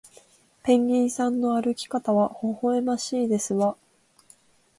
[0.63, 3.77] ペンギンさんの歩き方はほほえましいですわ